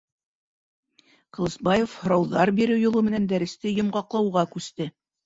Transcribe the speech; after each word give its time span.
Ҡылысбаев 1.37 1.93
һорауҙар 1.97 2.51
биреү 2.61 2.79
юлы 2.85 3.05
менән 3.09 3.29
дәресте 3.35 3.75
йомғаҡлауға 3.75 4.47
күсте. 4.57 4.89